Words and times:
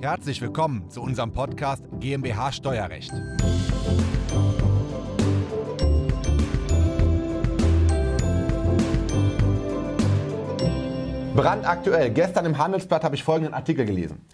Herzlich 0.00 0.40
willkommen 0.40 0.88
zu 0.90 1.02
unserem 1.02 1.32
Podcast 1.32 1.82
GmbH 1.98 2.52
Steuerrecht. 2.52 3.10
Brandaktuell. 11.38 12.10
Gestern 12.10 12.46
im 12.46 12.58
Handelsblatt 12.58 13.04
habe 13.04 13.14
ich 13.14 13.22
folgenden 13.22 13.54
Artikel 13.54 13.86
gelesen. 13.86 14.26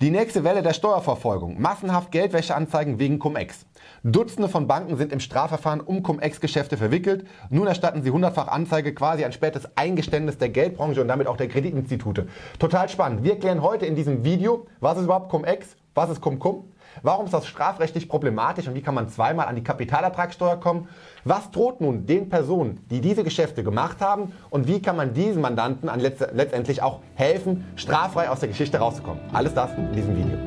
Die 0.00 0.10
nächste 0.10 0.42
Welle 0.42 0.62
der 0.62 0.72
Steuerverfolgung. 0.72 1.60
Massenhaft 1.60 2.10
Geldwäscheanzeigen 2.12 2.98
wegen 2.98 3.18
Cum-Ex. 3.18 3.66
Dutzende 4.02 4.48
von 4.48 4.66
Banken 4.66 4.96
sind 4.96 5.12
im 5.12 5.20
Strafverfahren 5.20 5.82
um 5.82 6.02
Cum-Ex-Geschäfte 6.02 6.78
verwickelt. 6.78 7.26
Nun 7.50 7.66
erstatten 7.66 8.02
sie 8.02 8.10
hundertfach 8.10 8.48
Anzeige, 8.48 8.94
quasi 8.94 9.22
ein 9.26 9.32
spätes 9.32 9.68
Eingeständnis 9.76 10.38
der 10.38 10.48
Geldbranche 10.48 11.02
und 11.02 11.08
damit 11.08 11.26
auch 11.26 11.36
der 11.36 11.48
Kreditinstitute. 11.48 12.26
Total 12.58 12.88
spannend. 12.88 13.22
Wir 13.22 13.38
klären 13.38 13.60
heute 13.60 13.84
in 13.84 13.94
diesem 13.94 14.24
Video, 14.24 14.66
was 14.80 14.96
ist 14.96 15.04
überhaupt 15.04 15.28
Cum-Ex, 15.28 15.76
was 15.94 16.08
ist 16.08 16.22
Cum-Cum, 16.22 16.64
warum 17.02 17.26
ist 17.26 17.34
das 17.34 17.46
strafrechtlich 17.46 18.08
problematisch 18.08 18.68
und 18.68 18.74
wie 18.74 18.82
kann 18.82 18.94
man 18.94 19.08
zweimal 19.08 19.46
an 19.46 19.56
die 19.56 19.64
Kapitalertragssteuer 19.64 20.58
kommen 20.58 20.88
was 21.28 21.50
droht 21.50 21.80
nun 21.80 22.06
den 22.06 22.28
Personen, 22.28 22.78
die 22.88 23.00
diese 23.00 23.24
Geschäfte 23.24 23.64
gemacht 23.64 24.00
haben 24.00 24.32
und 24.48 24.68
wie 24.68 24.80
kann 24.80 24.96
man 24.96 25.12
diesen 25.12 25.42
Mandanten 25.42 25.88
an 25.88 25.98
letzt 25.98 26.24
letztendlich 26.32 26.82
auch 26.82 27.00
helfen, 27.16 27.64
straffrei 27.74 28.30
aus 28.30 28.38
der 28.38 28.48
Geschichte 28.48 28.78
rauszukommen? 28.78 29.20
Alles 29.32 29.52
das 29.52 29.72
in 29.76 29.92
diesem 29.92 30.16
Video. 30.16 30.38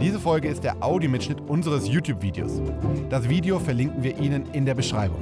Diese 0.00 0.18
Folge 0.18 0.48
ist 0.48 0.64
der 0.64 0.82
Audiomitschnitt 0.82 1.40
unseres 1.42 1.86
YouTube-Videos. 1.86 2.62
Das 3.10 3.28
Video 3.28 3.58
verlinken 3.58 4.02
wir 4.02 4.18
Ihnen 4.18 4.46
in 4.52 4.64
der 4.64 4.74
Beschreibung. 4.74 5.20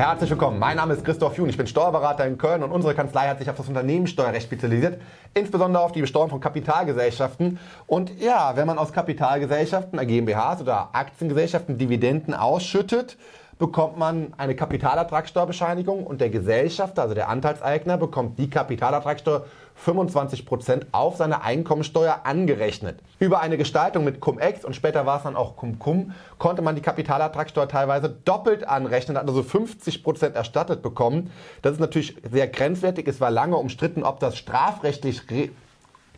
Herzlich 0.00 0.30
willkommen. 0.30 0.58
Mein 0.58 0.78
Name 0.78 0.94
ist 0.94 1.04
Christoph 1.04 1.36
Jun. 1.36 1.50
Ich 1.50 1.58
bin 1.58 1.66
Steuerberater 1.66 2.24
in 2.26 2.38
Köln 2.38 2.62
und 2.62 2.72
unsere 2.72 2.94
Kanzlei 2.94 3.28
hat 3.28 3.38
sich 3.38 3.50
auf 3.50 3.56
das 3.56 3.68
Unternehmenssteuerrecht 3.68 4.46
spezialisiert, 4.46 4.98
insbesondere 5.34 5.82
auf 5.82 5.92
die 5.92 6.00
Besteuerung 6.00 6.30
von 6.30 6.40
Kapitalgesellschaften. 6.40 7.58
Und 7.86 8.18
ja, 8.18 8.56
wenn 8.56 8.66
man 8.66 8.78
aus 8.78 8.94
Kapitalgesellschaften, 8.94 9.98
GmbHs 9.98 10.62
oder 10.62 10.88
Aktiengesellschaften 10.94 11.76
Dividenden 11.76 12.32
ausschüttet, 12.32 13.18
bekommt 13.60 13.98
man 13.98 14.32
eine 14.38 14.56
Kapitalertragssteuerbescheinigung 14.56 16.04
und 16.04 16.20
der 16.20 16.30
Gesellschafter, 16.30 17.02
also 17.02 17.14
der 17.14 17.28
Anteilseigner, 17.28 17.98
bekommt 17.98 18.38
die 18.38 18.48
Kapitalertragssteuer 18.48 19.44
25% 19.86 20.86
auf 20.92 21.16
seine 21.16 21.42
Einkommensteuer 21.42 22.20
angerechnet. 22.24 23.00
Über 23.18 23.40
eine 23.40 23.58
Gestaltung 23.58 24.04
mit 24.04 24.20
Cum-Ex 24.20 24.64
und 24.64 24.74
später 24.74 25.04
war 25.04 25.18
es 25.18 25.24
dann 25.24 25.36
auch 25.36 25.56
Cum-Cum, 25.56 26.12
konnte 26.38 26.62
man 26.62 26.74
die 26.74 26.80
Kapitalertragssteuer 26.80 27.68
teilweise 27.68 28.08
doppelt 28.08 28.66
anrechnen, 28.66 29.18
hat 29.18 29.28
also 29.28 29.40
50% 29.40 30.32
erstattet 30.32 30.82
bekommen. 30.82 31.30
Das 31.60 31.74
ist 31.74 31.80
natürlich 31.80 32.16
sehr 32.30 32.48
grenzwertig. 32.48 33.06
Es 33.08 33.20
war 33.20 33.30
lange 33.30 33.56
umstritten, 33.56 34.04
ob 34.04 34.20
das 34.20 34.38
strafrechtlich 34.38 35.26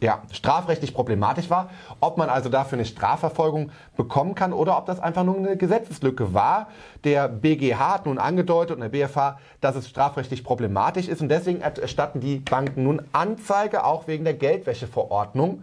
ja, 0.03 0.23
strafrechtlich 0.33 0.93
problematisch 0.93 1.49
war, 1.49 1.71
ob 2.01 2.19
man 2.19 2.29
also 2.29 2.49
dafür 2.49 2.77
eine 2.77 2.85
Strafverfolgung 2.85 3.71
bekommen 3.97 4.35
kann 4.35 4.53
oder 4.53 4.77
ob 4.77 4.87
das 4.87 5.01
einfach 5.01 5.25
nur 5.25 5.37
eine 5.37 5.57
Gesetzeslücke 5.57 6.35
war. 6.35 6.67
Der 7.05 7.29
BGH 7.29 7.95
hat 7.95 8.07
nun 8.07 8.19
angedeutet 8.19 8.77
und 8.77 8.83
der 8.83 8.89
BFH, 8.89 9.39
dass 9.61 9.77
es 9.77 9.89
strafrechtlich 9.89 10.45
problematisch 10.45 11.09
ist 11.09 11.23
und 11.23 11.29
deswegen 11.29 11.61
erstatten 11.61 12.21
die 12.21 12.39
Banken 12.39 12.83
nun 12.83 13.03
Anzeige, 13.13 13.85
auch 13.85 14.09
wegen 14.09 14.25
der 14.25 14.35
Geldwäscheverordnung. 14.35 15.63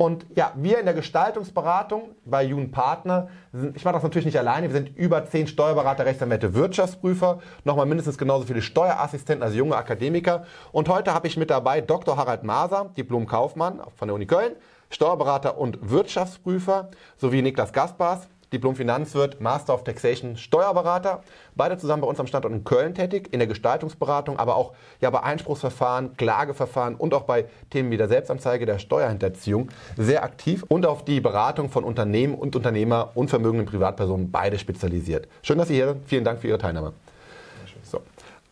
Und 0.00 0.24
ja, 0.34 0.54
wir 0.56 0.78
in 0.78 0.86
der 0.86 0.94
Gestaltungsberatung 0.94 2.14
bei 2.24 2.42
Jun 2.42 2.70
Partner, 2.70 3.28
ich 3.74 3.84
mache 3.84 3.92
das 3.92 4.02
natürlich 4.02 4.24
nicht 4.24 4.38
alleine, 4.38 4.68
wir 4.68 4.74
sind 4.74 4.96
über 4.96 5.26
zehn 5.26 5.46
Steuerberater, 5.46 6.06
Rechtsanwälte, 6.06 6.54
Wirtschaftsprüfer, 6.54 7.40
nochmal 7.64 7.84
mindestens 7.84 8.16
genauso 8.16 8.46
viele 8.46 8.62
Steuerassistenten, 8.62 9.42
also 9.42 9.58
junge 9.58 9.76
Akademiker. 9.76 10.46
Und 10.72 10.88
heute 10.88 11.12
habe 11.12 11.26
ich 11.26 11.36
mit 11.36 11.50
dabei 11.50 11.82
Dr. 11.82 12.16
Harald 12.16 12.44
Maser, 12.44 12.88
Diplom-Kaufmann 12.96 13.82
von 13.94 14.08
der 14.08 14.14
Uni 14.14 14.24
Köln, 14.24 14.52
Steuerberater 14.88 15.58
und 15.58 15.90
Wirtschaftsprüfer, 15.90 16.88
sowie 17.18 17.42
Niklas 17.42 17.74
Gaspars, 17.74 18.26
Diplom-Finanzwirt, 18.52 19.40
Master 19.40 19.74
of 19.74 19.84
Taxation, 19.84 20.36
Steuerberater. 20.36 21.22
Beide 21.54 21.78
zusammen 21.78 22.02
bei 22.02 22.08
uns 22.08 22.20
am 22.20 22.26
Standort 22.26 22.52
in 22.52 22.64
Köln 22.64 22.94
tätig, 22.94 23.28
in 23.32 23.38
der 23.38 23.48
Gestaltungsberatung, 23.48 24.38
aber 24.38 24.56
auch 24.56 24.72
ja, 25.00 25.10
bei 25.10 25.22
Einspruchsverfahren, 25.22 26.16
Klageverfahren 26.16 26.94
und 26.94 27.14
auch 27.14 27.22
bei 27.22 27.46
Themen 27.70 27.90
wie 27.90 27.96
der 27.96 28.08
Selbstanzeige, 28.08 28.66
der 28.66 28.78
Steuerhinterziehung 28.78 29.68
sehr 29.96 30.24
aktiv 30.24 30.64
und 30.68 30.86
auf 30.86 31.04
die 31.04 31.20
Beratung 31.20 31.70
von 31.70 31.84
Unternehmen 31.84 32.34
und 32.34 32.56
Unternehmer 32.56 33.10
und 33.14 33.30
vermögenden 33.30 33.66
Privatpersonen 33.66 34.30
beide 34.30 34.58
spezialisiert. 34.58 35.28
Schön, 35.42 35.58
dass 35.58 35.68
Sie 35.68 35.74
hier 35.74 35.88
sind. 35.88 36.08
Vielen 36.08 36.24
Dank 36.24 36.40
für 36.40 36.48
Ihre 36.48 36.58
Teilnahme. 36.58 36.92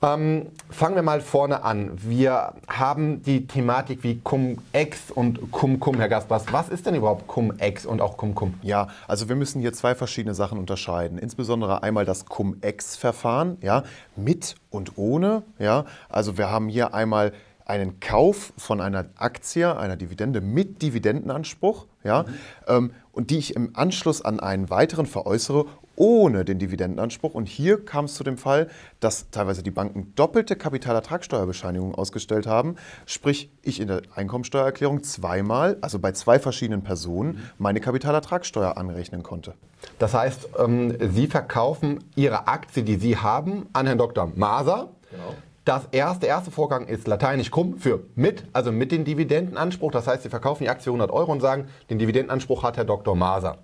Ähm, 0.00 0.46
fangen 0.70 0.94
wir 0.94 1.02
mal 1.02 1.20
vorne 1.20 1.64
an. 1.64 1.90
Wir 1.96 2.54
haben 2.68 3.20
die 3.22 3.48
Thematik 3.48 4.04
wie 4.04 4.20
Cum-Ex 4.20 5.10
und 5.10 5.50
Cum-Cum, 5.50 5.96
Herr 5.96 6.08
Gaspers. 6.08 6.44
Was 6.52 6.68
ist 6.68 6.86
denn 6.86 6.94
überhaupt 6.94 7.26
Cum-Ex 7.26 7.84
und 7.84 8.00
auch 8.00 8.16
Cum-Cum? 8.16 8.54
Ja, 8.62 8.86
also 9.08 9.28
wir 9.28 9.34
müssen 9.34 9.60
hier 9.60 9.72
zwei 9.72 9.96
verschiedene 9.96 10.36
Sachen 10.36 10.56
unterscheiden. 10.56 11.18
Insbesondere 11.18 11.82
einmal 11.82 12.04
das 12.04 12.26
Cum-Ex-Verfahren, 12.26 13.58
ja, 13.60 13.82
mit 14.14 14.54
und 14.70 14.98
ohne. 14.98 15.42
Ja. 15.58 15.84
Also 16.08 16.38
wir 16.38 16.48
haben 16.48 16.68
hier 16.68 16.94
einmal 16.94 17.32
einen 17.68 18.00
Kauf 18.00 18.52
von 18.56 18.80
einer 18.80 19.06
Aktie, 19.16 19.76
einer 19.76 19.96
Dividende 19.96 20.40
mit 20.40 20.80
Dividendenanspruch, 20.80 21.86
ja, 22.02 22.22
mhm. 22.22 22.34
ähm, 22.66 22.90
und 23.12 23.30
die 23.30 23.38
ich 23.38 23.56
im 23.56 23.76
Anschluss 23.76 24.22
an 24.22 24.40
einen 24.40 24.70
weiteren 24.70 25.06
veräußere 25.06 25.66
ohne 25.98 26.44
den 26.44 26.58
Dividendenanspruch. 26.58 27.34
Und 27.34 27.48
hier 27.48 27.84
kam 27.84 28.06
es 28.06 28.14
zu 28.14 28.24
dem 28.24 28.38
Fall, 28.38 28.68
dass 29.00 29.30
teilweise 29.30 29.62
die 29.62 29.70
Banken 29.70 30.12
doppelte 30.14 30.54
Kapitalertragssteuerbescheinigungen 30.56 31.94
ausgestellt 31.94 32.46
haben. 32.46 32.76
Sprich, 33.04 33.50
ich 33.62 33.80
in 33.80 33.88
der 33.88 34.02
Einkommensteuererklärung 34.14 35.02
zweimal, 35.02 35.76
also 35.80 35.98
bei 35.98 36.12
zwei 36.12 36.38
verschiedenen 36.38 36.82
Personen, 36.82 37.50
meine 37.58 37.80
Kapitalertragssteuer 37.80 38.76
anrechnen 38.76 39.22
konnte. 39.22 39.54
Das 39.98 40.14
heißt, 40.14 40.50
ähm, 40.58 40.96
Sie 41.12 41.26
verkaufen 41.26 42.04
Ihre 42.14 42.46
Aktie, 42.46 42.84
die 42.84 42.96
Sie 42.96 43.16
haben, 43.16 43.66
an 43.72 43.86
Herrn 43.86 43.98
Dr. 43.98 44.32
Maser. 44.34 44.90
Genau. 45.10 45.34
Das 45.64 45.86
erste, 45.90 46.20
der 46.20 46.30
erste 46.30 46.50
Vorgang 46.50 46.86
ist 46.86 47.06
lateinisch 47.06 47.50
cum 47.50 47.76
für 47.76 48.04
mit, 48.14 48.44
also 48.54 48.72
mit 48.72 48.90
dem 48.90 49.04
Dividendenanspruch. 49.04 49.92
Das 49.92 50.06
heißt, 50.06 50.22
Sie 50.22 50.30
verkaufen 50.30 50.62
die 50.62 50.70
Aktie 50.70 50.90
100 50.90 51.10
Euro 51.10 51.30
und 51.30 51.40
sagen, 51.40 51.68
den 51.90 51.98
Dividendenanspruch 51.98 52.62
hat 52.62 52.78
Herr 52.78 52.86
Dr. 52.86 53.14
Maser. 53.14 53.58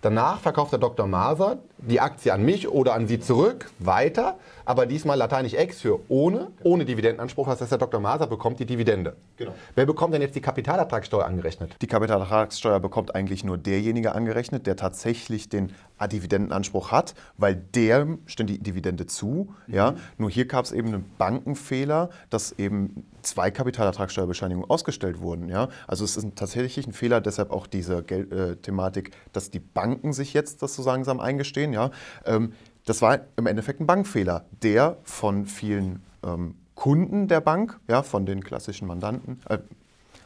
Danach 0.00 0.40
verkauft 0.40 0.72
der 0.72 0.78
Dr. 0.78 1.06
Maser 1.06 1.58
die 1.78 2.00
Aktie 2.00 2.32
an 2.32 2.44
mich 2.44 2.68
oder 2.68 2.94
an 2.94 3.06
Sie 3.06 3.20
zurück 3.20 3.70
weiter, 3.78 4.38
aber 4.64 4.86
diesmal 4.86 5.16
lateinisch 5.16 5.54
ex 5.54 5.80
für 5.80 6.00
ohne, 6.08 6.48
ohne 6.62 6.84
Dividendenanspruch. 6.84 7.46
Das 7.48 7.60
heißt, 7.60 7.72
der 7.72 7.78
Dr. 7.78 8.00
Maser 8.00 8.26
bekommt 8.26 8.60
die 8.60 8.66
Dividende. 8.66 9.16
Genau. 9.36 9.52
Wer 9.74 9.86
bekommt 9.86 10.14
denn 10.14 10.22
jetzt 10.22 10.34
die 10.34 10.40
Kapitalertragssteuer 10.40 11.24
angerechnet? 11.24 11.76
Die 11.80 11.86
Kapitalertragssteuer 11.86 12.80
bekommt 12.80 13.14
eigentlich 13.14 13.44
nur 13.44 13.58
derjenige 13.58 14.14
angerechnet, 14.14 14.66
der 14.66 14.76
tatsächlich 14.76 15.48
den 15.48 15.72
Dividendenanspruch 16.00 16.90
hat, 16.90 17.14
weil 17.36 17.54
der 17.54 18.06
stimmt 18.26 18.50
die 18.50 18.58
Dividende 18.58 19.06
zu. 19.06 19.54
Mhm. 19.66 19.74
Ja? 19.74 19.94
Nur 20.18 20.30
hier 20.30 20.46
gab 20.46 20.64
es 20.64 20.72
eben 20.72 20.88
einen 20.88 21.10
Bankenfehler, 21.18 22.10
dass 22.30 22.52
eben 22.52 23.06
zwei 23.22 23.50
Kapitalertragssteuerbescheinigungen 23.50 24.68
ausgestellt 24.68 25.20
wurden. 25.20 25.48
Ja? 25.48 25.68
Also 25.86 26.04
es 26.04 26.16
ist 26.16 26.36
tatsächlich 26.36 26.86
ein 26.86 26.92
Fehler, 26.92 27.20
deshalb 27.20 27.50
auch 27.50 27.66
diese 27.66 28.02
Geld, 28.02 28.32
äh, 28.32 28.56
Thematik, 28.56 29.12
dass 29.32 29.50
die 29.50 29.60
Banken 29.60 30.12
sich 30.12 30.34
jetzt 30.34 30.62
das 30.62 30.74
so 30.74 30.84
langsam 30.84 31.20
eingestehen. 31.20 31.72
Ja? 31.72 31.90
Ähm, 32.24 32.52
das 32.86 33.02
war 33.02 33.20
im 33.36 33.46
Endeffekt 33.46 33.80
ein 33.80 33.86
Bankfehler, 33.86 34.44
der 34.62 34.96
von 35.04 35.46
vielen 35.46 36.02
ähm, 36.24 36.54
Kunden 36.74 37.28
der 37.28 37.40
Bank, 37.40 37.78
ja, 37.88 38.02
von 38.02 38.24
den 38.24 38.42
klassischen 38.42 38.88
Mandanten, 38.88 39.40
äh, 39.48 39.58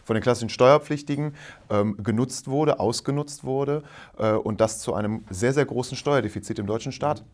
von 0.04 0.14
den 0.14 0.22
klassischen 0.22 0.50
Steuerpflichtigen 0.50 1.34
ähm, 1.70 1.96
genutzt 2.02 2.46
wurde, 2.46 2.78
ausgenutzt 2.78 3.44
wurde 3.44 3.82
äh, 4.18 4.32
und 4.32 4.60
das 4.60 4.78
zu 4.78 4.94
einem 4.94 5.24
sehr, 5.30 5.52
sehr 5.52 5.64
großen 5.64 5.96
Steuerdefizit 5.96 6.58
im 6.58 6.66
deutschen 6.66 6.92
Staat 6.92 7.24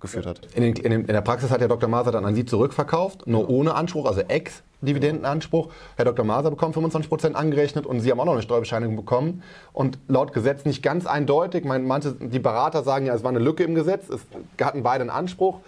geführt 0.00 0.26
hat. 0.26 0.40
In, 0.54 0.62
den, 0.62 0.76
in, 0.76 0.90
den, 0.90 1.00
in, 1.02 1.06
der 1.06 1.20
Praxis 1.20 1.50
hat 1.50 1.60
der 1.60 1.68
Dr. 1.68 1.88
Maser 1.88 2.10
dann 2.10 2.24
an 2.24 2.34
Sie 2.34 2.44
zurückverkauft, 2.44 3.26
nur 3.26 3.48
ohne 3.48 3.74
Anspruch, 3.74 4.06
also 4.06 4.20
Ex-Dividendenanspruch. 4.20 5.68
Herr 5.96 6.06
Dr. 6.06 6.24
Maser 6.24 6.50
bekommt 6.50 6.76
25% 6.76 7.34
angerechnet 7.34 7.86
und 7.86 8.00
Sie 8.00 8.10
haben 8.10 8.18
auch 8.20 8.24
noch 8.24 8.32
eine 8.32 8.42
Steuerbescheinigung 8.42 8.96
bekommen. 8.96 9.42
Und 9.72 9.98
laut 10.08 10.32
Gesetz 10.32 10.64
nicht 10.64 10.82
ganz 10.82 11.06
eindeutig. 11.06 11.64
Manche, 11.64 12.12
die 12.12 12.38
Berater 12.38 12.82
sagen 12.82 13.06
ja, 13.06 13.14
es 13.14 13.22
war 13.22 13.30
eine 13.30 13.38
Lücke 13.38 13.62
im 13.64 13.74
Gesetz. 13.74 14.08
Es 14.08 14.20
hatten 14.60 14.82
beide 14.82 15.02
einen 15.02 15.10
Anspruch. 15.10 15.60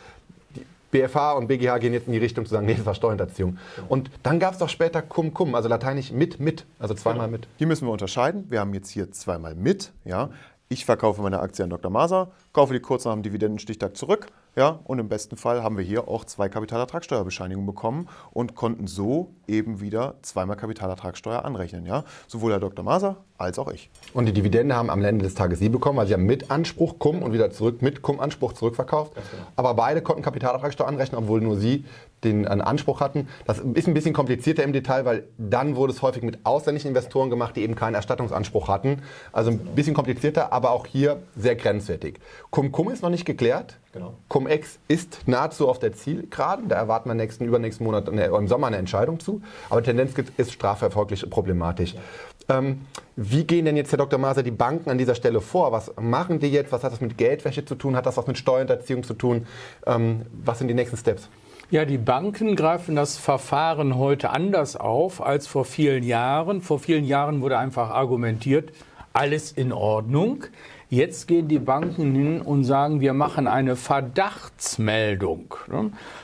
Die 0.56 0.64
BFH 0.90 1.32
und 1.32 1.48
BGH 1.48 1.78
gehen 1.78 1.92
jetzt 1.92 2.06
in 2.06 2.12
die 2.12 2.18
Richtung 2.18 2.46
zu 2.46 2.52
sagen, 2.52 2.66
nee, 2.66 2.74
das 2.74 2.86
war 2.86 2.94
Steuerhinterziehung. 2.94 3.58
Und 3.88 4.10
dann 4.22 4.40
gab 4.40 4.54
es 4.54 4.58
doch 4.58 4.68
später 4.70 5.02
cum 5.02 5.34
cum, 5.34 5.54
also 5.54 5.68
lateinisch 5.68 6.10
mit 6.10 6.40
mit, 6.40 6.64
also 6.78 6.94
zweimal 6.94 7.26
genau. 7.26 7.38
mit. 7.38 7.48
Hier 7.58 7.66
müssen 7.66 7.86
wir 7.86 7.92
unterscheiden. 7.92 8.46
Wir 8.48 8.60
haben 8.60 8.72
jetzt 8.72 8.88
hier 8.90 9.12
zweimal 9.12 9.54
mit, 9.54 9.92
ja. 10.04 10.30
Ich 10.72 10.86
verkaufe 10.86 11.20
meine 11.20 11.40
Aktie 11.40 11.62
an 11.62 11.68
Dr. 11.68 11.90
Maser, 11.90 12.30
kaufe 12.54 12.72
die 12.72 12.80
kurz 12.80 13.04
nach 13.04 13.12
dem 13.12 13.22
Dividendenstichtag 13.22 13.94
zurück, 13.94 14.28
Ja, 14.54 14.80
und 14.84 14.98
im 14.98 15.08
besten 15.08 15.38
Fall 15.38 15.62
haben 15.62 15.78
wir 15.78 15.84
hier 15.84 16.08
auch 16.08 16.26
zwei 16.26 16.50
Kapitalertragssteuerbescheinigungen 16.50 17.66
bekommen 17.66 18.08
und 18.32 18.54
konnten 18.54 18.86
so 18.86 19.30
eben 19.48 19.80
wieder 19.80 20.16
zweimal 20.20 20.56
Kapitalertragssteuer 20.56 21.44
anrechnen. 21.44 21.86
Ja? 21.86 22.04
Sowohl 22.26 22.52
Herr 22.52 22.60
Dr. 22.60 22.84
Maser 22.84 23.16
als 23.38 23.58
auch 23.58 23.70
ich. 23.72 23.90
Und 24.12 24.26
die 24.26 24.32
Dividende 24.32 24.76
haben 24.76 24.90
am 24.90 25.02
Ende 25.02 25.24
des 25.24 25.34
Tages 25.34 25.58
Sie 25.58 25.70
bekommen, 25.70 25.96
weil 25.96 26.06
Sie 26.06 26.12
haben 26.12 26.26
mit 26.26 26.50
Anspruch 26.50 26.98
Cum 26.98 27.22
und 27.22 27.32
wieder 27.32 27.50
zurück 27.50 27.80
mit 27.80 28.02
Cum-Anspruch 28.02 28.52
zurückverkauft. 28.52 29.14
Genau. 29.14 29.26
Aber 29.56 29.74
beide 29.74 30.02
konnten 30.02 30.22
Kapitalertragssteuer 30.22 30.86
anrechnen, 30.86 31.18
obwohl 31.18 31.40
nur 31.40 31.56
Sie 31.56 31.84
den 32.24 32.46
einen 32.46 32.60
Anspruch 32.60 33.00
hatten. 33.00 33.28
Das 33.46 33.58
ist 33.58 33.88
ein 33.88 33.94
bisschen 33.94 34.12
komplizierter 34.12 34.62
im 34.62 34.72
Detail, 34.72 35.04
weil 35.04 35.24
dann 35.38 35.74
wurde 35.76 35.92
es 35.92 36.02
häufig 36.02 36.22
mit 36.22 36.44
ausländischen 36.44 36.88
Investoren 36.88 37.30
gemacht, 37.30 37.56
die 37.56 37.62
eben 37.62 37.74
keinen 37.74 37.94
Erstattungsanspruch 37.94 38.68
hatten. 38.68 39.02
Also 39.32 39.50
ein 39.50 39.58
bisschen 39.74 39.94
komplizierter, 39.94 40.52
aber 40.52 40.70
auch 40.70 40.86
hier 40.86 41.20
sehr 41.36 41.56
grenzwertig. 41.56 42.20
Cum-Cum 42.50 42.90
ist 42.90 43.02
noch 43.02 43.10
nicht 43.10 43.24
geklärt. 43.24 43.78
Genau. 43.92 44.14
Cum-Ex 44.42 44.78
ist 44.88 45.20
nahezu 45.26 45.68
auf 45.68 45.78
der 45.78 45.92
Zielgeraden. 45.92 46.68
Da 46.68 46.76
erwarten 46.76 47.08
wir 47.08 47.14
nächsten, 47.14 47.44
übernächsten 47.44 47.86
Monat 47.86 48.08
im 48.08 48.48
Sommer 48.48 48.66
eine 48.66 48.76
Entscheidung 48.76 49.20
zu. 49.20 49.42
Aber 49.70 49.82
Tendenz 49.82 50.14
ist 50.36 50.52
strafverfolglich 50.52 51.28
problematisch. 51.30 51.94
Ja. 51.94 52.58
Ähm, 52.58 52.80
wie 53.14 53.44
gehen 53.44 53.64
denn 53.64 53.76
jetzt, 53.76 53.92
Herr 53.92 53.98
Dr. 53.98 54.18
Maser, 54.18 54.42
die 54.42 54.50
Banken 54.50 54.90
an 54.90 54.98
dieser 54.98 55.14
Stelle 55.14 55.40
vor? 55.40 55.70
Was 55.70 55.92
machen 56.00 56.40
die 56.40 56.48
jetzt? 56.48 56.72
Was 56.72 56.82
hat 56.82 56.92
das 56.92 57.00
mit 57.00 57.16
Geldwäsche 57.16 57.64
zu 57.64 57.76
tun? 57.76 57.94
Hat 57.94 58.06
das 58.06 58.16
was 58.16 58.26
mit 58.26 58.36
Steuerhinterziehung 58.36 59.04
zu 59.04 59.14
tun? 59.14 59.46
Ähm, 59.86 60.22
was 60.32 60.58
sind 60.58 60.68
die 60.68 60.74
nächsten 60.74 60.96
Steps? 60.96 61.28
Ja, 61.70 61.86
die 61.86 61.98
Banken 61.98 62.54
greifen 62.54 62.96
das 62.96 63.16
Verfahren 63.16 63.96
heute 63.96 64.30
anders 64.30 64.76
auf 64.76 65.24
als 65.24 65.46
vor 65.46 65.64
vielen 65.64 66.02
Jahren. 66.02 66.60
Vor 66.60 66.78
vielen 66.78 67.04
Jahren 67.04 67.40
wurde 67.40 67.56
einfach 67.56 67.90
argumentiert, 67.90 68.72
alles 69.12 69.52
in 69.52 69.72
Ordnung. 69.72 70.44
Jetzt 70.88 71.26
gehen 71.26 71.48
die 71.48 71.58
Banken 71.58 72.14
hin 72.14 72.40
und 72.42 72.64
sagen, 72.64 73.00
wir 73.00 73.14
machen 73.14 73.46
eine 73.46 73.76
Verdachtsmeldung. 73.76 75.54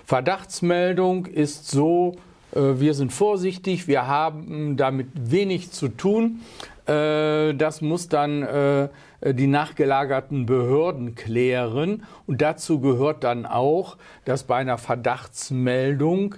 Verdachtsmeldung 0.04 1.24
ist 1.24 1.70
so, 1.70 2.16
äh, 2.54 2.78
wir 2.78 2.92
sind 2.92 3.12
vorsichtig, 3.12 3.88
wir 3.88 4.06
haben 4.06 4.76
damit 4.76 5.08
wenig 5.14 5.70
zu 5.70 5.88
tun. 5.88 6.40
Äh, 6.86 7.54
das 7.54 7.80
muss 7.80 8.08
dann 8.08 8.42
äh, 8.42 8.88
die 9.22 9.46
nachgelagerten 9.46 10.44
Behörden 10.44 11.14
klären. 11.14 12.04
Und 12.26 12.42
dazu 12.42 12.80
gehört 12.80 13.24
dann 13.24 13.46
auch, 13.46 13.96
dass 14.26 14.44
bei 14.44 14.56
einer 14.56 14.78
Verdachtsmeldung 14.78 16.36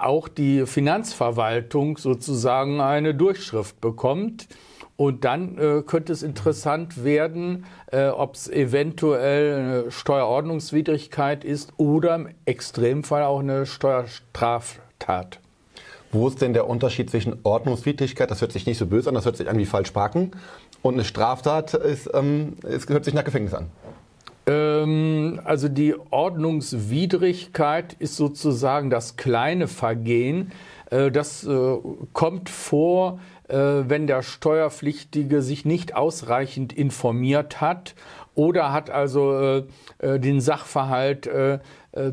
auch 0.00 0.28
die 0.28 0.64
Finanzverwaltung 0.66 1.96
sozusagen 1.96 2.80
eine 2.80 3.16
Durchschrift 3.16 3.80
bekommt. 3.80 4.46
Und 4.96 5.24
dann 5.24 5.58
äh, 5.58 5.82
könnte 5.84 6.12
es 6.12 6.22
interessant 6.22 7.02
werden, 7.02 7.66
äh, 7.90 8.06
ob 8.08 8.34
es 8.34 8.48
eventuell 8.48 9.54
eine 9.54 9.90
Steuerordnungswidrigkeit 9.90 11.44
ist 11.44 11.72
oder 11.78 12.14
im 12.14 12.28
Extremfall 12.44 13.24
auch 13.24 13.40
eine 13.40 13.66
Steuerstraftat. 13.66 15.40
Wo 16.12 16.28
ist 16.28 16.40
denn 16.40 16.52
der 16.52 16.68
Unterschied 16.68 17.10
zwischen 17.10 17.38
Ordnungswidrigkeit, 17.42 18.30
das 18.30 18.40
hört 18.40 18.52
sich 18.52 18.66
nicht 18.66 18.78
so 18.78 18.86
böse 18.86 19.08
an, 19.08 19.16
das 19.16 19.24
hört 19.24 19.36
sich 19.36 19.48
an 19.48 19.58
wie 19.58 19.66
falsch 19.66 19.90
parken, 19.90 20.30
und 20.80 20.94
eine 20.94 21.04
Straftat 21.04 21.74
ist, 21.74 22.08
ähm, 22.14 22.56
es 22.62 22.88
hört 22.88 23.04
sich 23.04 23.14
nach 23.14 23.24
Gefängnis 23.24 23.52
an? 23.52 23.66
Ähm, 24.46 25.40
also 25.44 25.68
die 25.68 25.94
Ordnungswidrigkeit 26.10 27.94
ist 27.94 28.16
sozusagen 28.16 28.90
das 28.90 29.16
kleine 29.16 29.66
Vergehen. 29.66 30.52
Äh, 30.90 31.10
das 31.10 31.44
äh, 31.44 31.78
kommt 32.12 32.50
vor, 32.50 33.18
wenn 33.46 34.06
der 34.06 34.22
Steuerpflichtige 34.22 35.42
sich 35.42 35.64
nicht 35.64 35.94
ausreichend 35.94 36.72
informiert 36.72 37.60
hat 37.60 37.94
oder 38.34 38.72
hat 38.72 38.88
also 38.88 39.64
den 40.02 40.40
Sachverhalt 40.40 41.28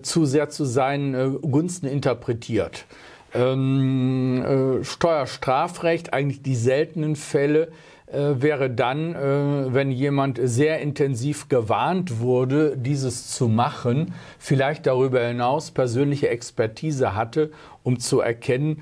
zu 0.01 0.25
sehr 0.25 0.49
zu 0.49 0.65
seinen 0.65 1.41
Gunsten 1.41 1.87
interpretiert. 1.87 2.85
Ähm, 3.33 4.43
äh, 4.43 4.83
Steuerstrafrecht, 4.83 6.13
eigentlich 6.13 6.41
die 6.41 6.55
seltenen 6.55 7.15
Fälle, 7.15 7.69
äh, 8.07 8.41
wäre 8.41 8.69
dann, 8.69 9.15
äh, 9.15 9.73
wenn 9.73 9.89
jemand 9.89 10.39
sehr 10.43 10.81
intensiv 10.81 11.47
gewarnt 11.47 12.19
wurde, 12.19 12.75
dieses 12.75 13.29
zu 13.29 13.47
machen, 13.47 14.13
vielleicht 14.37 14.85
darüber 14.85 15.25
hinaus 15.25 15.71
persönliche 15.71 16.27
Expertise 16.27 17.15
hatte, 17.15 17.51
um 17.83 17.99
zu 17.99 18.19
erkennen, 18.19 18.77
ne, 18.77 18.81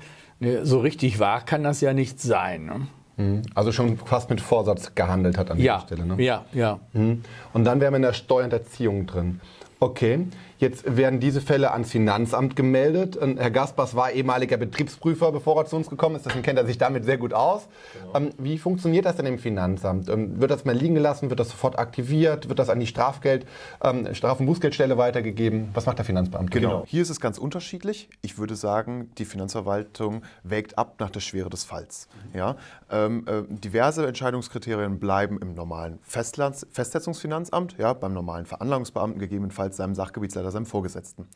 so 0.62 0.80
richtig 0.80 1.18
wahr 1.18 1.44
kann 1.44 1.62
das 1.62 1.80
ja 1.80 1.92
nicht 1.92 2.20
sein. 2.20 2.66
Ne? 2.66 2.86
Mhm. 3.16 3.42
Also 3.54 3.72
schon 3.72 3.98
fast 3.98 4.30
mit 4.30 4.40
Vorsatz 4.40 4.94
gehandelt 4.94 5.36
hat 5.36 5.50
an 5.50 5.58
ja, 5.58 5.76
dieser 5.76 5.86
Stelle. 5.86 6.06
Ne? 6.06 6.22
Ja, 6.22 6.44
ja. 6.52 6.80
Mhm. 6.92 7.22
Und 7.52 7.64
dann 7.64 7.80
wären 7.80 7.92
wir 7.92 7.96
in 7.96 8.02
der 8.02 8.14
Steuerhinterziehung 8.14 9.06
drin. 9.06 9.40
Okay, 9.82 10.26
jetzt 10.58 10.94
werden 10.94 11.20
diese 11.20 11.40
Fälle 11.40 11.72
ans 11.72 11.90
Finanzamt 11.90 12.54
gemeldet. 12.54 13.16
Und 13.16 13.40
Herr 13.40 13.50
Gaspers 13.50 13.94
war 13.94 14.10
ehemaliger 14.10 14.58
Betriebsprüfer, 14.58 15.32
bevor 15.32 15.56
er 15.56 15.64
zu 15.64 15.76
uns 15.76 15.88
gekommen 15.88 16.16
ist. 16.16 16.26
Deswegen 16.26 16.42
kennt 16.42 16.58
er 16.58 16.66
sich 16.66 16.76
damit 16.76 17.06
sehr 17.06 17.16
gut 17.16 17.32
aus. 17.32 17.66
Genau. 17.94 18.26
Ähm, 18.26 18.30
wie 18.36 18.58
funktioniert 18.58 19.06
das 19.06 19.16
denn 19.16 19.24
im 19.24 19.38
Finanzamt? 19.38 20.10
Ähm, 20.10 20.38
wird 20.38 20.50
das 20.50 20.66
mal 20.66 20.76
liegen 20.76 20.96
gelassen? 20.96 21.30
Wird 21.30 21.40
das 21.40 21.48
sofort 21.48 21.78
aktiviert? 21.78 22.50
Wird 22.50 22.58
das 22.58 22.68
an 22.68 22.78
die 22.78 22.86
Strafgeld, 22.86 23.46
ähm, 23.82 24.14
Straf- 24.14 24.38
und 24.38 24.44
Bußgeldstelle 24.44 24.98
weitergegeben? 24.98 25.70
Was 25.72 25.86
macht 25.86 25.96
der 25.96 26.04
Finanzbeamte? 26.04 26.60
Genau. 26.60 26.68
genau. 26.68 26.84
Hier 26.86 27.00
ist 27.00 27.10
es 27.10 27.18
ganz 27.18 27.38
unterschiedlich. 27.38 28.10
Ich 28.20 28.36
würde 28.36 28.56
sagen, 28.56 29.10
die 29.16 29.24
Finanzverwaltung 29.24 30.24
wägt 30.42 30.76
ab 30.76 30.96
nach 30.98 31.08
der 31.08 31.20
Schwere 31.20 31.48
des 31.48 31.64
Falls. 31.64 32.06
Mhm. 32.32 32.38
Ja? 32.38 32.56
Ähm, 32.90 33.24
äh, 33.26 33.44
diverse 33.48 34.06
Entscheidungskriterien 34.06 35.00
bleiben 35.00 35.38
im 35.40 35.54
normalen 35.54 36.00
Festlands 36.02 36.66
Festsetzungsfinanzamt, 36.70 37.76
ja, 37.78 37.94
beim 37.94 38.12
normalen 38.12 38.44
Veranlagungsbeamten 38.44 39.18
gegebenenfalls 39.18 39.69
jeweils 39.70 39.76
seinem 39.76 39.94
Sachgebietsleiter, 39.94 40.50
seinem 40.50 40.66
Vorgesetzten. 40.66 41.26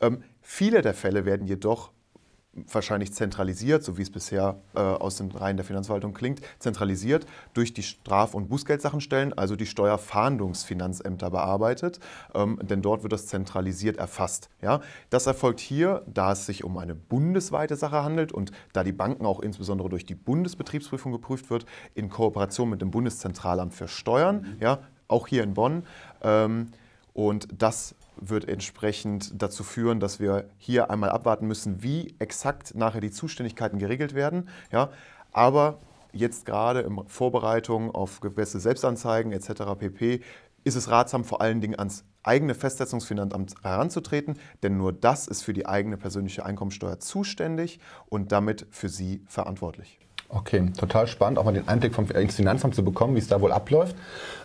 Ähm, 0.00 0.22
viele 0.40 0.82
der 0.82 0.94
Fälle 0.94 1.24
werden 1.24 1.46
jedoch 1.46 1.92
wahrscheinlich 2.72 3.12
zentralisiert, 3.12 3.84
so 3.84 3.98
wie 3.98 4.02
es 4.02 4.10
bisher 4.10 4.62
äh, 4.74 4.80
aus 4.80 5.18
den 5.18 5.30
Reihen 5.30 5.58
der 5.58 5.66
Finanzverwaltung 5.66 6.14
klingt, 6.14 6.40
zentralisiert 6.58 7.26
durch 7.52 7.74
die 7.74 7.82
Straf- 7.82 8.32
und 8.32 8.48
Bußgeldsachenstellen, 8.48 9.34
also 9.34 9.56
die 9.56 9.66
Steuerfahndungsfinanzämter 9.66 11.28
bearbeitet, 11.28 12.00
ähm, 12.34 12.58
denn 12.62 12.80
dort 12.80 13.02
wird 13.02 13.12
das 13.12 13.26
zentralisiert 13.26 13.98
erfasst. 13.98 14.48
Ja? 14.62 14.80
Das 15.10 15.26
erfolgt 15.26 15.60
hier, 15.60 16.02
da 16.06 16.32
es 16.32 16.46
sich 16.46 16.64
um 16.64 16.78
eine 16.78 16.94
bundesweite 16.94 17.76
Sache 17.76 18.02
handelt 18.02 18.32
und 18.32 18.52
da 18.72 18.84
die 18.84 18.92
Banken 18.92 19.26
auch 19.26 19.40
insbesondere 19.40 19.90
durch 19.90 20.06
die 20.06 20.14
Bundesbetriebsprüfung 20.14 21.12
geprüft 21.12 21.50
wird, 21.50 21.66
in 21.92 22.08
Kooperation 22.08 22.70
mit 22.70 22.80
dem 22.80 22.90
Bundeszentralamt 22.90 23.74
für 23.74 23.86
Steuern, 23.86 24.36
mhm. 24.36 24.62
ja, 24.62 24.78
auch 25.08 25.26
hier 25.26 25.42
in 25.42 25.54
Bonn. 25.54 25.84
Ähm, 26.22 26.68
und 27.16 27.48
das 27.50 27.94
wird 28.16 28.46
entsprechend 28.46 29.40
dazu 29.40 29.64
führen, 29.64 30.00
dass 30.00 30.20
wir 30.20 30.50
hier 30.58 30.90
einmal 30.90 31.08
abwarten 31.08 31.46
müssen, 31.46 31.82
wie 31.82 32.14
exakt 32.18 32.74
nachher 32.74 33.00
die 33.00 33.10
Zuständigkeiten 33.10 33.78
geregelt 33.78 34.14
werden. 34.14 34.50
Ja, 34.70 34.90
aber 35.32 35.78
jetzt 36.12 36.44
gerade 36.44 36.80
in 36.80 37.08
Vorbereitung 37.08 37.90
auf 37.90 38.20
gewisse 38.20 38.60
Selbstanzeigen 38.60 39.32
etc. 39.32 39.62
pp. 39.78 40.20
ist 40.64 40.76
es 40.76 40.90
ratsam, 40.90 41.24
vor 41.24 41.40
allen 41.40 41.62
Dingen 41.62 41.78
ans 41.78 42.04
eigene 42.22 42.54
Festsetzungsfinanzamt 42.54 43.54
heranzutreten, 43.62 44.38
denn 44.62 44.76
nur 44.76 44.92
das 44.92 45.26
ist 45.26 45.42
für 45.42 45.54
die 45.54 45.64
eigene 45.64 45.96
persönliche 45.96 46.44
Einkommensteuer 46.44 47.00
zuständig 47.00 47.80
und 48.10 48.30
damit 48.30 48.66
für 48.70 48.90
Sie 48.90 49.22
verantwortlich. 49.26 49.98
Okay, 50.28 50.70
total 50.76 51.06
spannend, 51.06 51.38
auch 51.38 51.44
mal 51.44 51.54
den 51.54 51.68
Einblick 51.68 51.94
vom 51.94 52.06
Finanzamt 52.06 52.74
zu 52.74 52.84
bekommen, 52.84 53.14
wie 53.14 53.20
es 53.20 53.28
da 53.28 53.40
wohl 53.40 53.52
abläuft. 53.52 53.94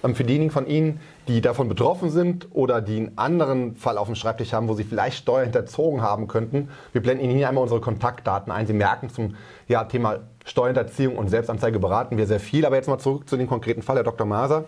Ähm, 0.04 0.14
für 0.14 0.24
diejenigen 0.24 0.52
von 0.52 0.68
Ihnen, 0.68 1.00
die 1.28 1.42
davon 1.42 1.68
betroffen 1.70 2.12
sind 2.12 2.48
oder 2.52 2.82
die 2.82 2.98
einen 2.98 3.18
anderen 3.18 3.76
Fall 3.76 3.98
auf 3.98 4.08
dem 4.08 4.16
Schreibtisch 4.16 4.54
haben, 4.54 4.68
wo 4.68 4.76
Sie 4.76 4.84
vielleicht 4.84 5.18
Steuer 5.18 5.44
hinterzogen 5.44 6.02
haben 6.02 6.28
könnten, 6.28 6.70
wir 6.94 7.02
blenden 7.02 7.24
Ihnen 7.26 7.36
hier 7.36 7.50
einmal 7.50 7.64
unsere 7.64 7.82
Kontaktdaten 7.82 8.52
ein. 8.52 8.68
Sie 8.68 8.74
merken 8.74 9.10
zum 9.10 9.36
ja, 9.68 9.84
Thema 9.86 10.20
Steuerhinterziehung 10.46 11.18
und 11.18 11.30
Selbstanzeige 11.30 11.80
beraten 11.80 12.18
wir 12.18 12.28
sehr 12.28 12.40
viel. 12.40 12.66
Aber 12.66 12.76
jetzt 12.76 12.88
mal 12.88 13.00
zurück 13.00 13.28
zu 13.28 13.36
dem 13.38 13.48
konkreten 13.48 13.82
Fall, 13.82 13.96
Herr 13.96 14.04
Dr. 14.04 14.28
Maser. 14.28 14.66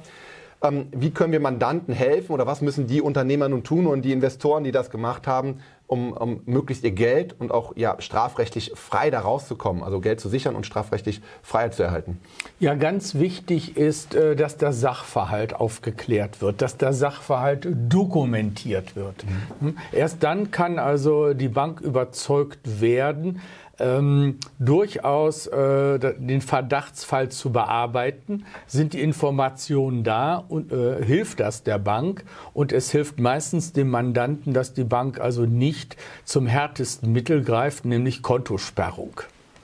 Ähm, 0.63 0.87
wie 0.91 1.11
können 1.11 1.33
wir 1.33 1.41
Mandanten 1.41 1.93
helfen 1.93 2.31
oder 2.31 2.47
was 2.47 2.61
müssen 2.61 2.87
die 2.87 3.01
Unternehmer 3.01 3.49
nun 3.49 3.63
tun 3.63 3.85
und 3.85 4.01
die 4.01 4.13
Investoren, 4.13 4.63
die 4.63 4.71
das 4.71 4.89
gemacht 4.89 5.27
haben, 5.27 5.59
um, 5.93 6.11
um 6.13 6.41
möglichst 6.45 6.83
ihr 6.83 6.91
Geld 6.91 7.35
und 7.39 7.51
auch 7.51 7.73
ja, 7.75 7.95
strafrechtlich 7.99 8.71
frei 8.75 9.11
da 9.11 9.19
rauszukommen, 9.19 9.83
also 9.83 9.99
Geld 9.99 10.19
zu 10.19 10.27
sichern 10.27 10.55
und 10.55 10.65
strafrechtlich 10.65 11.21
Freiheit 11.43 11.75
zu 11.75 11.83
erhalten? 11.83 12.19
Ja, 12.59 12.73
ganz 12.73 13.15
wichtig 13.15 13.77
ist, 13.77 14.15
äh, 14.15 14.35
dass 14.35 14.57
der 14.57 14.73
Sachverhalt 14.73 15.53
aufgeklärt 15.55 16.41
wird, 16.41 16.61
dass 16.61 16.77
der 16.77 16.93
Sachverhalt 16.93 17.67
dokumentiert 17.71 18.95
wird. 18.95 19.23
Mhm. 19.23 19.67
Hm? 19.67 19.77
Erst 19.91 20.23
dann 20.23 20.49
kann 20.49 20.79
also 20.79 21.33
die 21.33 21.47
Bank 21.47 21.79
überzeugt 21.79 22.81
werden, 22.81 23.41
ähm, 23.79 24.37
durchaus 24.59 25.47
äh, 25.47 25.99
den 25.99 26.41
Verdachtsfall 26.41 27.29
zu 27.29 27.51
bearbeiten. 27.51 28.45
Sind 28.67 28.93
die 28.93 29.01
Informationen 29.01 30.03
da 30.03 30.35
und 30.35 30.71
äh, 30.71 31.03
hilft 31.03 31.39
das 31.39 31.63
der 31.63 31.79
Bank? 31.79 32.23
Und 32.53 32.71
es 32.71 32.91
hilft 32.91 33.19
meistens 33.19 33.73
dem 33.73 33.89
Mandanten, 33.89 34.53
dass 34.53 34.73
die 34.73 34.83
Bank 34.83 35.19
also 35.19 35.45
nicht 35.45 35.97
zum 36.23 36.47
härtesten 36.47 37.11
Mittel 37.11 37.43
greift, 37.43 37.85
nämlich 37.85 38.21
Kontosperrung. 38.21 39.21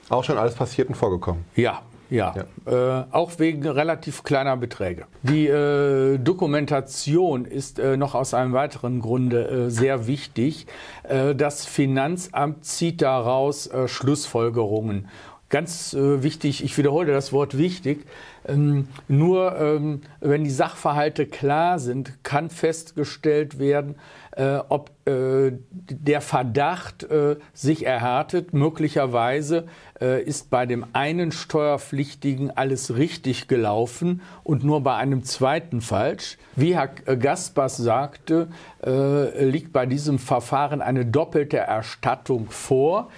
Auch 0.08 0.24
schon 0.24 0.38
alles 0.38 0.54
passiert 0.54 0.88
und 0.88 0.96
vorgekommen? 0.96 1.44
Ja. 1.54 1.82
Ja, 2.10 2.34
Äh, 2.66 3.04
auch 3.12 3.38
wegen 3.38 3.66
relativ 3.66 4.24
kleiner 4.24 4.56
Beträge. 4.56 5.06
Die 5.22 5.46
äh, 5.46 6.18
Dokumentation 6.18 7.44
ist 7.44 7.78
äh, 7.78 7.96
noch 7.96 8.14
aus 8.14 8.34
einem 8.34 8.52
weiteren 8.52 9.00
Grunde 9.00 9.48
äh, 9.48 9.70
sehr 9.70 10.06
wichtig. 10.06 10.66
Äh, 11.04 11.34
das 11.34 11.64
Finanzamt 11.66 12.64
zieht 12.64 13.00
daraus 13.00 13.68
äh, 13.68 13.86
Schlussfolgerungen. 13.88 15.08
Ganz 15.50 15.94
wichtig, 15.94 16.64
ich 16.64 16.78
wiederhole 16.78 17.12
das 17.12 17.32
Wort 17.32 17.58
wichtig, 17.58 18.06
ähm, 18.46 18.88
nur 19.08 19.58
ähm, 19.58 20.00
wenn 20.20 20.44
die 20.44 20.50
Sachverhalte 20.50 21.26
klar 21.26 21.78
sind, 21.78 22.22
kann 22.22 22.50
festgestellt 22.50 23.58
werden, 23.58 23.96
äh, 24.36 24.60
ob 24.68 24.90
äh, 25.06 25.52
der 25.72 26.20
Verdacht 26.20 27.02
äh, 27.04 27.36
sich 27.52 27.84
erhärtet. 27.84 28.54
Möglicherweise 28.54 29.66
äh, 30.00 30.22
ist 30.22 30.50
bei 30.50 30.66
dem 30.66 30.86
einen 30.92 31.32
Steuerpflichtigen 31.32 32.50
alles 32.50 32.96
richtig 32.96 33.48
gelaufen 33.48 34.22
und 34.42 34.64
nur 34.64 34.82
bei 34.82 34.94
einem 34.94 35.24
zweiten 35.24 35.80
falsch. 35.80 36.38
Wie 36.56 36.76
Herr 36.76 36.88
Gaspers 36.88 37.76
sagte, 37.76 38.48
äh, 38.84 39.44
liegt 39.44 39.72
bei 39.72 39.84
diesem 39.84 40.18
Verfahren 40.18 40.80
eine 40.80 41.04
doppelte 41.04 41.58
Erstattung 41.58 42.50
vor. 42.50 43.10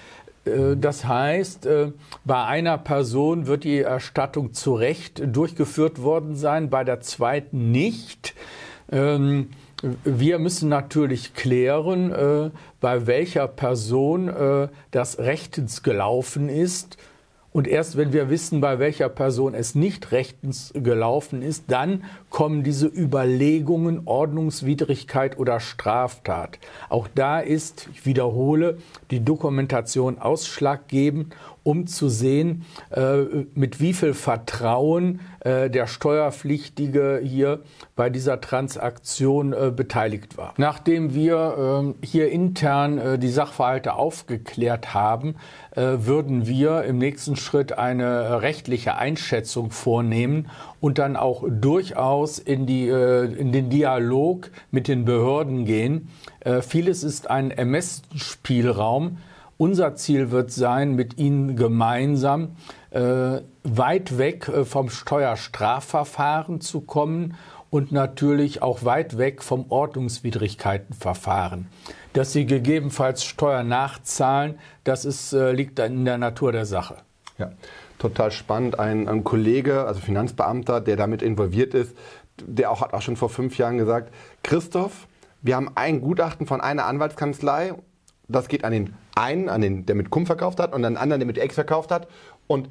Äh, 0.45 0.77
das 0.77 1.05
heißt, 1.05 1.69
bei 2.25 2.45
einer 2.45 2.79
Person 2.79 3.47
wird 3.47 3.65
die 3.65 3.81
Erstattung 3.81 4.53
zu 4.53 4.75
Recht 4.75 5.23
durchgeführt 5.25 6.03
worden 6.03 6.37
sein, 6.37 6.71
bei 6.71 6.85
der 6.85 7.01
zweiten 7.01 7.71
nicht. 7.71 8.35
Ähm, 8.91 9.49
wir 10.05 10.39
müssen 10.39 10.69
natürlich 10.69 11.35
klären, 11.35 12.13
äh, 12.13 12.51
bei 12.81 13.07
welcher 13.07 13.49
Person 13.49 14.29
äh, 14.29 14.69
das 14.93 15.19
rechtens 15.19 15.83
gelaufen 15.83 16.49
ist. 16.49 16.97
Und 17.53 17.69
erst 17.69 17.99
wenn 17.99 18.13
wir 18.15 18.31
wissen, 18.31 18.61
bei 18.63 18.79
welcher 18.79 19.11
Person 19.11 19.55
es 19.55 19.75
nicht 19.75 20.11
rechtens 20.11 20.73
gelaufen 20.75 21.43
ist, 21.43 21.65
dann 21.69 22.05
kommen 22.31 22.63
diese 22.63 22.87
Überlegungen 22.87 24.03
Ordnungswidrigkeit 24.07 25.39
oder 25.39 25.61
Straftat. 25.61 26.59
Auch 26.89 27.09
da 27.15 27.41
ist, 27.41 27.89
ich 27.93 28.07
wiederhole, 28.07 28.79
die 29.11 29.23
Dokumentation 29.23 30.19
ausschlaggebend 30.19 31.35
um 31.65 31.87
zu 31.87 32.09
sehen, 32.09 32.65
äh, 32.91 33.23
mit 33.55 33.81
wie 33.81 33.93
viel 33.93 34.15
Vertrauen 34.15 35.21
äh, 35.41 35.71
der 35.71 35.87
Steuerpflichtige 35.87 37.21
hier 37.23 37.61
bei 37.97 38.11
dieser 38.11 38.41
Transaktion 38.41 39.53
äh, 39.53 39.73
beteiligt 39.75 40.37
war. 40.37 40.55
Nachdem 40.57 41.15
wir 41.15 41.55
ähm, 41.59 41.95
hier 42.03 42.31
intern 42.31 43.21
die 43.21 43.29
Sachverhalte 43.29 43.95
aufgeklärt 43.95 44.95
haben, 44.95 45.37
würden 45.75 46.47
wir 46.47 46.83
im 46.85 46.99
nächsten 46.99 47.37
Schritt 47.37 47.73
eine 47.79 48.43
rechtliche 48.43 48.97
Einschätzung 48.97 49.71
vornehmen 49.71 50.49
und 50.81 50.99
dann 50.99 51.17
auch 51.17 51.45
durchaus 51.49 52.39
in, 52.39 52.67
die, 52.67 52.89
in 52.89 53.53
den 53.53 53.71
Dialog 53.71 54.51
mit 54.71 54.89
den 54.89 55.05
Behörden 55.05 55.65
gehen. 55.65 56.09
Vieles 56.61 57.05
ist 57.05 57.31
ein 57.31 57.51
Ermessensspielraum, 57.51 59.19
unser 59.63 59.95
Ziel 59.95 60.33
wird 60.33 60.51
sein, 60.51 60.97
mit 60.97 61.19
Ihnen 61.19 61.55
gemeinsam 61.55 62.57
äh, 62.91 63.43
weit 63.63 64.19
weg 64.19 64.49
äh, 64.49 64.65
vom 64.65 64.91
Steuerstrafverfahren 64.91 66.61
zu 66.61 66.81
kommen 66.81 67.37
und 67.71 67.93
natürlich 67.93 68.61
auch 68.61 68.85
weit 68.85 69.19
weg 69.19 69.41
vom 69.41 69.67
Ordnungswidrigkeitenverfahren. 69.69 71.69
Dass 72.13 72.33
Sie 72.33 72.45
gegebenenfalls 72.45 73.23
Steuern 73.23 73.69
nachzahlen, 73.69 74.59
das 74.83 75.05
ist, 75.05 75.33
äh, 75.33 75.53
liegt 75.53 75.79
in 75.79 76.05
der 76.05 76.19
Natur 76.19 76.51
der 76.51 76.67
Sache. 76.67 76.97
Ja, 77.39 77.53
total 78.01 78.33
spannend. 78.33 78.81
Ein, 78.81 79.09
ein 79.09 79.23
Kollege, 79.23 79.85
also 79.85 80.01
Finanzbeamter, 80.01 80.81
der 80.81 80.97
damit 80.97 81.23
involviert 81.23 81.75
ist, 81.75 81.97
der 82.45 82.73
auch 82.73 82.81
hat 82.81 82.95
auch 82.95 83.03
schon 83.03 83.15
vor 83.15 83.29
fünf 83.29 83.59
Jahren 83.59 83.79
gesagt, 83.79 84.13
Christoph, 84.43 85.07
wir 85.41 85.55
haben 85.55 85.71
ein 85.77 86.01
Gutachten 86.01 86.49
von 86.49 86.61
einer 86.61 86.87
Anwaltskanzlei 86.87 87.75
das 88.29 88.49
geht 88.49 88.65
an 88.65 88.73
den 88.73 88.95
einen, 89.15 89.49
an 89.49 89.61
den, 89.61 89.87
der 89.87 89.95
mit 89.95 90.11
Cum 90.11 90.27
verkauft 90.27 90.61
hat, 90.61 90.75
und 90.75 90.83
den 90.83 90.97
anderen, 90.97 91.21
der 91.21 91.27
mit 91.27 91.39
Ex 91.39 91.55
verkauft 91.55 91.91
hat. 91.91 92.09
Und 92.47 92.69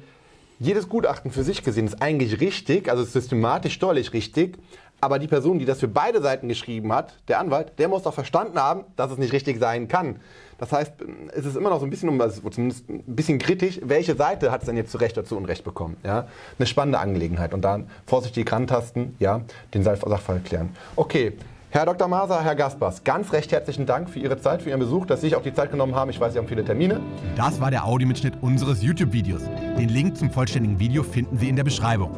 jedes 0.58 0.88
Gutachten 0.88 1.30
für 1.30 1.42
sich 1.42 1.64
gesehen 1.64 1.86
ist 1.86 2.00
eigentlich 2.00 2.40
richtig, 2.40 2.88
also 2.88 3.02
systematisch 3.04 3.74
steuerlich 3.74 4.12
richtig. 4.12 4.58
Aber 5.00 5.18
die 5.18 5.26
Person, 5.26 5.58
die 5.58 5.64
das 5.64 5.80
für 5.80 5.88
beide 5.88 6.22
Seiten 6.22 6.46
geschrieben 6.46 6.92
hat, 6.92 7.14
der 7.26 7.40
Anwalt, 7.40 7.72
der 7.78 7.88
muss 7.88 8.04
doch 8.04 8.14
verstanden 8.14 8.60
haben, 8.60 8.84
dass 8.94 9.10
es 9.10 9.18
nicht 9.18 9.32
richtig 9.32 9.58
sein 9.58 9.88
kann. 9.88 10.20
Das 10.58 10.70
heißt, 10.70 10.92
es 11.34 11.44
ist 11.44 11.56
immer 11.56 11.70
noch 11.70 11.80
so 11.80 11.86
ein 11.86 11.90
bisschen, 11.90 12.20
also 12.20 12.48
zumindest 12.48 12.88
ein 12.88 13.02
bisschen 13.04 13.40
kritisch, 13.40 13.80
welche 13.82 14.14
Seite 14.14 14.52
hat 14.52 14.60
es 14.60 14.66
denn 14.66 14.76
jetzt 14.76 14.92
zu 14.92 14.98
Recht 14.98 15.18
oder 15.18 15.26
zu 15.26 15.36
Unrecht 15.36 15.64
bekommen. 15.64 15.96
Ja? 16.04 16.28
Eine 16.56 16.66
spannende 16.66 17.00
Angelegenheit. 17.00 17.52
Und 17.52 17.62
dann 17.62 17.90
vorsichtig 18.06 18.52
rantasten, 18.52 19.16
ja, 19.18 19.40
den 19.74 19.82
Sachfall 19.82 20.38
klären. 20.38 20.68
Okay, 20.94 21.32
Herr 21.74 21.86
Dr. 21.86 22.06
Maser, 22.06 22.44
Herr 22.44 22.54
Gaspers, 22.54 23.02
ganz 23.02 23.32
recht 23.32 23.50
herzlichen 23.50 23.86
Dank 23.86 24.10
für 24.10 24.18
Ihre 24.18 24.38
Zeit, 24.38 24.60
für 24.60 24.68
Ihren 24.68 24.80
Besuch, 24.80 25.06
dass 25.06 25.22
Sie 25.22 25.28
sich 25.28 25.36
auch 25.36 25.42
die 25.42 25.54
Zeit 25.54 25.70
genommen 25.70 25.94
haben. 25.94 26.10
Ich 26.10 26.20
weiß, 26.20 26.34
Sie 26.34 26.38
haben 26.38 26.46
viele 26.46 26.66
Termine. 26.66 27.00
Das 27.34 27.62
war 27.62 27.70
der 27.70 27.86
Audiomitschnitt 27.86 28.34
unseres 28.42 28.82
YouTube-Videos. 28.82 29.40
Den 29.78 29.88
Link 29.88 30.18
zum 30.18 30.30
vollständigen 30.30 30.78
Video 30.78 31.02
finden 31.02 31.38
Sie 31.38 31.48
in 31.48 31.56
der 31.56 31.64
Beschreibung. 31.64 32.10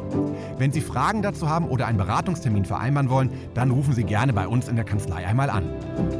Wenn 0.57 0.73
Sie 0.73 0.81
Fragen 0.81 1.21
dazu 1.21 1.49
haben 1.49 1.69
oder 1.69 1.87
einen 1.87 1.97
Beratungstermin 1.97 2.65
vereinbaren 2.65 3.09
wollen, 3.09 3.29
dann 3.53 3.71
rufen 3.71 3.93
Sie 3.93 4.03
gerne 4.03 4.33
bei 4.33 4.45
uns 4.45 4.67
in 4.67 4.75
der 4.75 4.83
Kanzlei 4.83 5.25
einmal 5.25 5.49
an. 5.49 5.69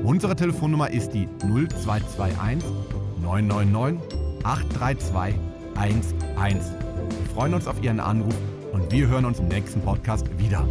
Unsere 0.05 0.37
Telefonnummer 0.37 0.89
ist 0.91 1.09
die 1.09 1.27
0221 1.41 2.63
999 3.21 3.99
832 4.45 5.35
11. 5.75 6.71
Wir 7.09 7.35
freuen 7.35 7.53
uns 7.53 7.67
auf 7.67 7.83
Ihren 7.83 7.99
Anruf 7.99 8.35
und 8.71 8.89
wir 8.93 9.09
hören 9.09 9.25
uns 9.25 9.39
im 9.39 9.49
nächsten 9.49 9.81
Podcast 9.81 10.25
wieder. 10.39 10.65